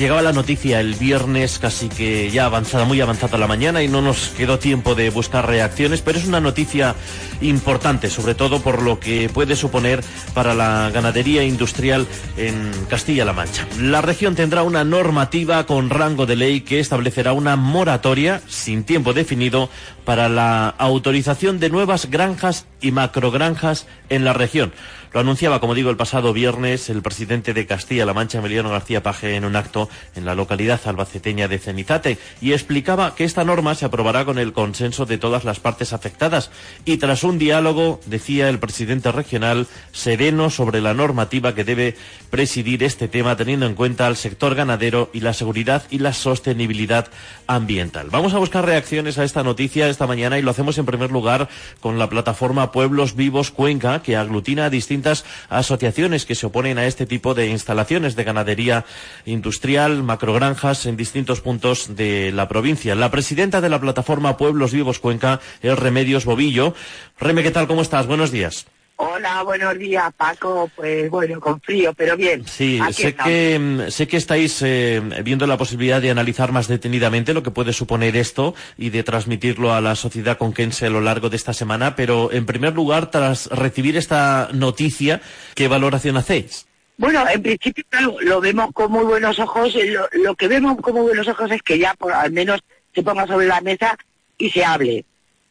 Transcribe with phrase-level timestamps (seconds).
[0.00, 4.00] Llegaba la noticia el viernes casi que ya avanzada, muy avanzada la mañana y no
[4.00, 6.94] nos quedó tiempo de buscar reacciones, pero es una noticia
[7.42, 10.02] importante, sobre todo por lo que puede suponer
[10.32, 12.06] para la ganadería industrial
[12.38, 13.68] en Castilla-La Mancha.
[13.78, 19.12] La región tendrá una normativa con rango de ley que establecerá una moratoria sin tiempo
[19.12, 19.68] definido
[20.06, 24.72] para la autorización de nuevas granjas y macrogranjas en la región.
[25.12, 29.34] Lo anunciaba, como digo, el pasado viernes el presidente de Castilla-La Mancha, Emiliano García Paje,
[29.34, 33.86] en un acto en la localidad albaceteña de Cenizate y explicaba que esta norma se
[33.86, 36.52] aprobará con el consenso de todas las partes afectadas
[36.84, 41.96] y tras un diálogo, decía el presidente regional, sereno sobre la normativa que debe
[42.30, 47.08] presidir este tema teniendo en cuenta al sector ganadero y la seguridad y la sostenibilidad
[47.48, 48.10] ambiental.
[48.10, 51.48] Vamos a buscar reacciones a esta noticia esta mañana y lo hacemos en primer lugar
[51.80, 56.86] con la plataforma Pueblos Vivos Cuenca que aglutina a distintos asociaciones que se oponen a
[56.86, 58.84] este tipo de instalaciones de ganadería
[59.24, 62.94] industrial, macrogranjas en distintos puntos de la provincia.
[62.94, 66.74] La presidenta de la plataforma Pueblos Vivos Cuenca es Remedios Bobillo.
[67.18, 67.66] Reme, ¿qué tal?
[67.66, 68.06] ¿Cómo estás?
[68.06, 68.66] Buenos días.
[69.02, 70.70] Hola, buenos días, Paco.
[70.76, 72.46] Pues bueno, con frío, pero bien.
[72.46, 77.32] Sí, sé que, mm, sé que estáis eh, viendo la posibilidad de analizar más detenidamente
[77.32, 81.30] lo que puede suponer esto y de transmitirlo a la sociedad conquense a lo largo
[81.30, 85.22] de esta semana, pero en primer lugar, tras recibir esta noticia,
[85.54, 86.66] ¿qué valoración hacéis?
[86.98, 87.84] Bueno, en principio
[88.20, 89.74] lo vemos con muy buenos ojos.
[89.76, 92.60] Lo, lo, que vemos con muy buenos ojos es que ya por al menos
[92.94, 93.96] se ponga sobre la mesa
[94.36, 95.06] y se hable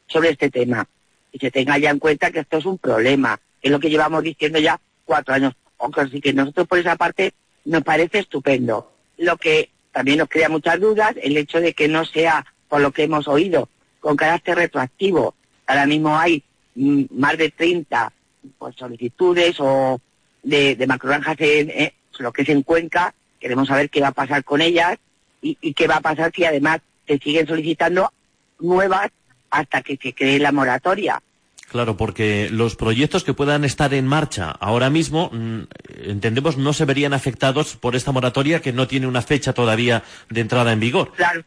[0.07, 0.87] sobre este tema
[1.31, 4.23] y se tenga ya en cuenta que esto es un problema, es lo que llevamos
[4.23, 5.53] diciendo ya cuatro años.
[5.77, 7.33] Así que nosotros por esa parte
[7.65, 8.91] nos parece estupendo.
[9.17, 12.91] Lo que también nos crea muchas dudas, el hecho de que no sea, por lo
[12.91, 13.69] que hemos oído,
[13.99, 15.35] con carácter retroactivo.
[15.67, 16.43] Ahora mismo hay
[16.75, 18.11] mm, más de 30
[18.57, 20.01] pues, solicitudes o
[20.43, 23.13] de, de macrogranjas en lo que es en Cuenca.
[23.39, 24.97] Queremos saber qué va a pasar con ellas
[25.41, 28.11] y qué va a pasar si además se siguen solicitando
[28.59, 29.09] nuevas
[29.49, 31.21] hasta que se cree la moratoria.
[31.69, 35.61] Claro, porque los proyectos que puedan estar en marcha ahora mismo, mm,
[36.05, 40.41] entendemos, no se verían afectados por esta moratoria que no tiene una fecha todavía de
[40.41, 41.13] entrada en vigor.
[41.13, 41.43] Claro,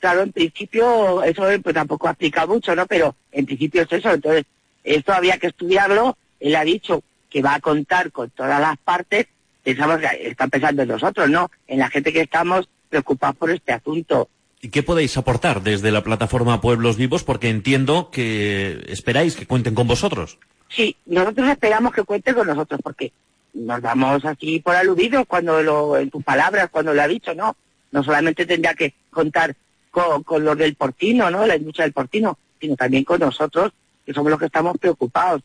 [0.00, 2.86] claro, en principio eso pues, tampoco aplica mucho, ¿no?
[2.86, 4.10] Pero en principio es eso.
[4.10, 4.46] Entonces,
[4.82, 6.16] esto había que estudiarlo.
[6.40, 9.28] Él ha dicho que va a contar con todas las partes.
[9.62, 11.52] Pensamos que está pensando en nosotros, ¿no?
[11.68, 14.28] En la gente que estamos preocupados por este asunto.
[14.64, 17.24] ¿Y qué podéis aportar desde la plataforma Pueblos Vivos?
[17.24, 20.38] Porque entiendo que esperáis que cuenten con vosotros.
[20.68, 23.12] Sí, nosotros esperamos que cuenten con nosotros porque
[23.54, 27.56] nos damos así por aludidos cuando lo, en tus palabras, cuando lo ha dicho, ¿no?
[27.90, 29.56] No solamente tendría que contar
[29.90, 31.44] con, con los del portino, ¿no?
[31.44, 33.72] La industria del portino, sino también con nosotros,
[34.06, 35.42] que somos los que estamos preocupados.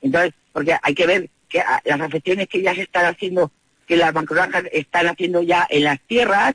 [0.00, 3.52] Entonces, porque hay que ver que las afecciones que ya se están haciendo,
[3.86, 6.54] que las macrogranjas están haciendo ya en las tierras,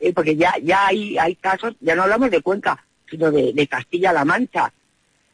[0.00, 4.24] eh, porque ya ya hay, hay casos, ya no hablamos de Cuenca, sino de, Castilla-La
[4.24, 4.72] Mancha.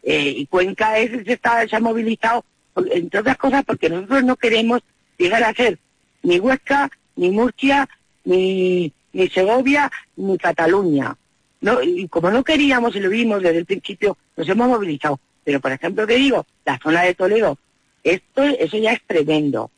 [0.03, 2.45] Eh, y Cuenca es, se, está, se ha movilizado,
[2.91, 4.83] entre otras cosas, porque nosotros no queremos
[5.19, 5.79] llegar a ser
[6.23, 7.89] ni Huesca, ni Murcia,
[8.25, 11.17] ni, ni Segovia, ni Cataluña.
[11.61, 15.21] No, y como no queríamos y lo vimos desde el principio, nos hemos movilizado.
[15.45, 17.59] Pero, por ejemplo, que digo, la zona de Toledo,
[18.03, 19.71] esto, eso ya es tremendo.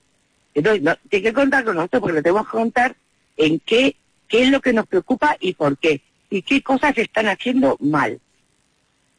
[0.54, 2.96] Entonces, no, tiene que contar con nosotros porque le tenemos que contar
[3.36, 3.96] en qué
[4.28, 8.20] qué es lo que nos preocupa y por qué, y qué cosas están haciendo mal.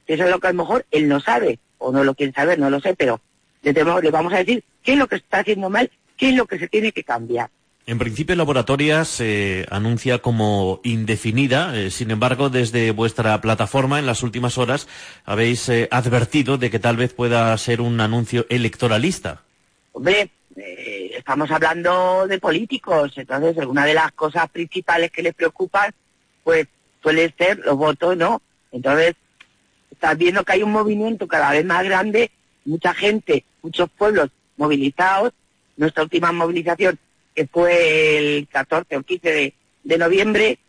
[0.07, 2.59] Eso es lo que a lo mejor él no sabe, o no lo quiere saber,
[2.59, 3.19] no lo sé, pero
[3.63, 6.45] le, le vamos a decir qué es lo que está haciendo mal, qué es lo
[6.45, 7.49] que se tiene que cambiar.
[7.87, 11.77] En principio, Laboratoria se anuncia como indefinida.
[11.77, 14.87] Eh, sin embargo, desde vuestra plataforma, en las últimas horas,
[15.23, 19.43] habéis eh, advertido de que tal vez pueda ser un anuncio electoralista.
[19.91, 20.31] Hombre,
[21.25, 25.91] estamos hablando de políticos, entonces una de las cosas principales que les preocupan,
[26.43, 26.67] pues
[27.01, 28.43] suele ser los votos, ¿no?
[28.71, 29.15] Entonces,
[29.89, 32.29] estás viendo que hay un movimiento cada vez más grande,
[32.63, 35.33] mucha gente, muchos pueblos movilizados.
[35.77, 36.99] Nuestra última movilización,
[37.33, 40.59] que fue el 14 o 15 de, noviembre,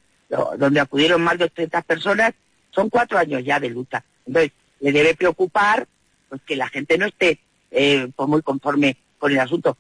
[0.57, 2.33] donde acudieron más de 30 personas,
[2.71, 4.03] son cuatro años ya de lucha.
[4.25, 5.86] Entonces, le debe preocupar
[6.30, 7.41] pues, que la gente no esté
[7.71, 9.77] eh, pues, muy conforme con el asunto.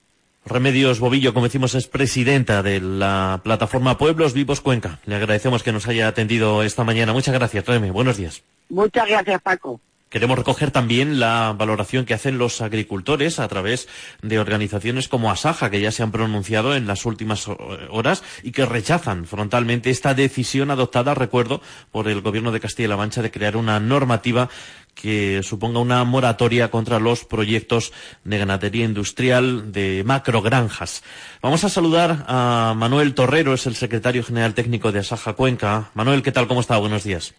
[0.46, 5.00] Remedios Bobillo, como decimos, es presidenta de la plataforma Pueblos Vivos Cuenca.
[5.04, 7.12] Le agradecemos que nos haya atendido esta mañana.
[7.12, 7.90] Muchas gracias, Reme.
[7.90, 8.42] Buenos días.
[8.68, 9.80] Muchas gracias, Paco.
[10.08, 13.88] Queremos recoger también la valoración que hacen los agricultores a través
[14.22, 17.48] de organizaciones como Asaja, que ya se han pronunciado en las últimas
[17.90, 21.60] horas y que rechazan frontalmente esta decisión adoptada, recuerdo,
[21.90, 24.48] por el Gobierno de Castilla-La Mancha de crear una normativa
[24.94, 27.92] que suponga una moratoria contra los proyectos
[28.22, 31.02] de ganadería industrial de macrogranjas.
[31.42, 35.90] Vamos a saludar a Manuel Torrero, es el secretario general técnico de Asaja Cuenca.
[35.94, 36.46] Manuel, ¿qué tal?
[36.46, 36.78] ¿Cómo está?
[36.78, 37.34] Buenos días.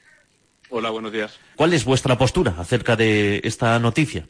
[0.70, 1.40] Hola, buenos días.
[1.56, 4.28] ¿Cuál es vuestra postura acerca de esta noticia?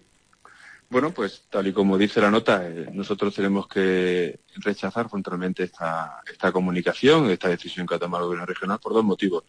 [0.89, 6.21] Bueno, pues tal y como dice la nota, eh, nosotros tenemos que rechazar frontalmente esta,
[6.31, 9.43] esta comunicación, esta decisión que ha tomado el gobierno regional por dos motivos.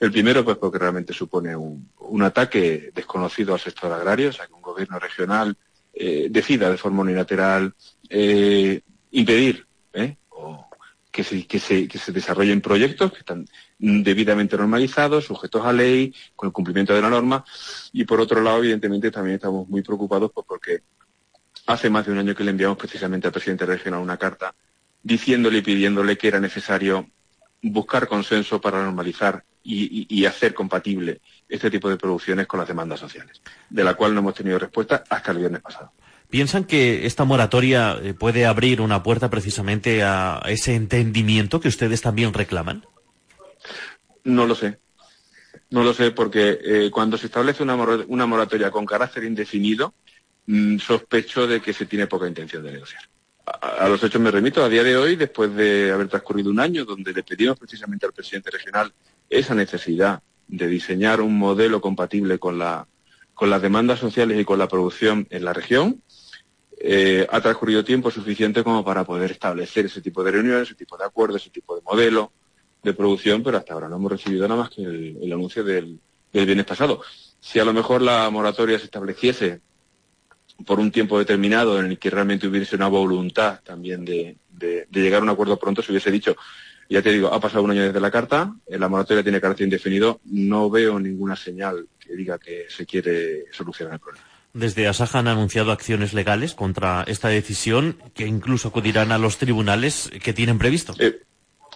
[0.00, 4.46] El primero, pues porque realmente supone un, un ataque desconocido al sector agrario, o sea,
[4.46, 5.56] que un gobierno regional
[5.92, 7.74] eh, decida de forma unilateral
[8.08, 8.80] eh,
[9.10, 10.16] impedir ¿eh?
[11.12, 13.46] Que se, que, se, que se desarrollen proyectos que están
[13.78, 17.44] debidamente normalizados, sujetos a ley, con el cumplimiento de la norma.
[17.92, 20.82] Y por otro lado, evidentemente, también estamos muy preocupados pues, porque
[21.66, 24.54] hace más de un año que le enviamos precisamente al presidente regional una carta
[25.02, 27.08] diciéndole y pidiéndole que era necesario
[27.60, 32.66] buscar consenso para normalizar y, y, y, hacer compatible este tipo de producciones con las
[32.66, 35.92] demandas sociales, de la cual no hemos tenido respuesta hasta el viernes pasado.
[36.32, 42.00] ¿Piensan que esta moratoria eh, puede abrir una puerta precisamente a ese entendimiento que ustedes
[42.00, 42.86] también reclaman?
[44.24, 44.78] No lo sé.
[45.68, 49.92] No lo sé porque eh, cuando se establece una, mor una, moratoria con carácter indefinido,
[50.46, 53.02] mmm, sospecho de que se tiene poca intención de negociar.
[53.44, 54.64] A, a, los hechos me remito.
[54.64, 58.14] A día de hoy, después de haber transcurrido un año donde le pedimos precisamente al
[58.14, 58.90] presidente regional
[59.28, 62.86] esa necesidad de diseñar un modelo compatible con, la,
[63.34, 66.00] con las demandas sociales y con la producción en la región,
[66.84, 70.96] eh, ha transcurrido tiempo suficiente como para poder establecer ese tipo de reuniones, ese tipo
[70.96, 72.32] de acuerdos, ese tipo de modelo
[72.82, 76.00] de producción, pero hasta ahora no hemos recibido nada más que el, anuncio del,
[76.32, 77.00] del viernes pasado.
[77.38, 79.60] Si a lo mejor la moratoria se estableciese
[80.66, 85.00] por un tiempo determinado en el que realmente hubiese una voluntad también de, de, de
[85.00, 86.34] llegar a un acuerdo pronto, se hubiese dicho,
[86.88, 90.20] ya te digo, ha pasado un año desde la carta, la moratoria tiene carácter indefinido,
[90.24, 94.31] no veo ninguna señal que diga que se quiere solucionar el problema.
[94.54, 100.10] Desde Asaja han anunciado acciones legales contra esta decisión que incluso acudirán a los tribunales
[100.22, 100.94] que tienen previsto.
[100.98, 101.22] Eh,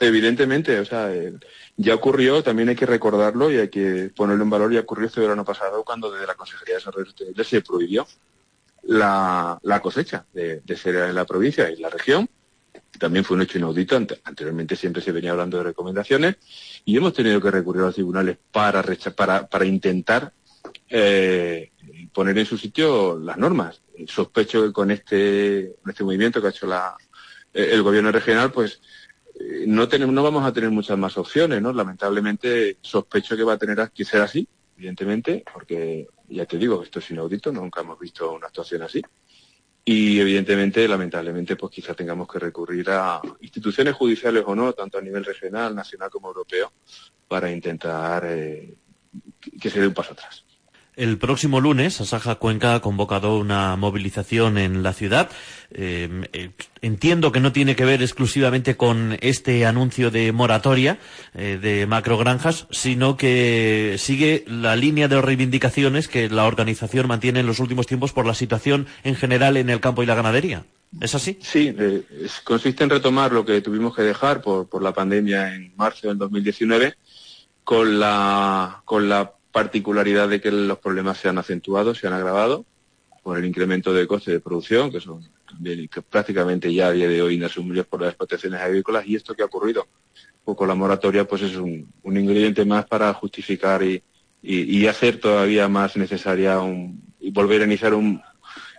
[0.01, 1.33] evidentemente, o sea, eh,
[1.79, 5.21] ya ocurrió, también hay que recordarlo y hay que ponerlo en valor, ya ocurrió este
[5.23, 8.07] verano pasado cuando desde la Consejería de Desarrollo Sostenible se prohibió
[8.83, 12.29] la, cosecha de, de, en la provincia y en la región.
[12.99, 16.37] También fue un hecho inaudito, anteriormente siempre se venía hablando de recomendaciones
[16.85, 18.83] y hemos tenido que recurrir a los tribunales para,
[19.15, 20.33] para, para intentar
[20.89, 21.73] eh,
[22.13, 23.83] poner en su sitio las normas.
[24.07, 28.81] Sospecho que con este, este movimiento que ha hecho eh, el gobierno regional, pues
[29.39, 31.73] eh, no, tenemos, no vamos a tener muchas más opciones, ¿no?
[31.73, 34.47] Lamentablemente sospecho que va a tener que ser así,
[34.77, 39.03] evidentemente, porque ya te digo, esto es inaudito, nunca hemos visto una actuación así.
[39.85, 45.01] Y evidentemente, lamentablemente, pues quizá tengamos que recurrir a instituciones judiciales o no, tanto a
[45.01, 46.73] nivel regional, nacional como europeo,
[47.29, 48.25] para intentar
[49.61, 50.46] que se dé un paso atrás.
[50.97, 55.29] El próximo lunes, Asaja Cuenca ha convocado una movilización en la ciudad.
[55.71, 56.09] Eh,
[56.81, 60.99] entiendo que no tiene que ver exclusivamente con este anuncio de moratoria
[61.35, 67.47] eh, de macrogranjas, sino que sigue la línea de reivindicaciones que la organización mantiene en
[67.47, 70.65] los últimos tiempos por la situación en general en el campo y la ganadería.
[71.03, 71.39] ¿Es así?
[71.43, 71.77] Sí,
[72.43, 76.17] consiste en retomar lo que tuvimos que dejar por, por la pandemia en marzo del
[76.17, 76.95] 2019
[77.65, 82.67] con la, con la particularidad de que los problemas se han acentuado, se han agravado
[83.23, 87.09] por el incremento de costes de producción, que son también que prácticamente ya a día
[87.09, 89.87] de hoy inasumibles por las explotaciones agrícolas, y esto que ha ocurrido
[90.45, 94.03] pues con la moratoria pues es un, un ingrediente más para justificar y,
[94.43, 98.21] y, y, hacer todavía más necesaria un, y volver a iniciar un,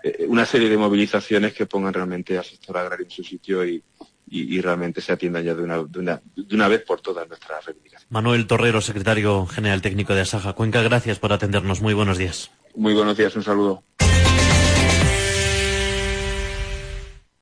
[0.03, 3.83] eh, una serie de movilizaciones que pongan realmente al sector agrario en su sitio y,
[4.29, 7.27] y, y, realmente se atiendan ya de una, de una, de una vez por todas
[7.27, 8.11] nuestras reivindicaciones.
[8.11, 11.81] Manuel Torrero, secretario general técnico de Asaja Cuenca, gracias por atendernos.
[11.81, 12.51] Muy buenos días.
[12.75, 13.83] Muy buenos días, un saludo.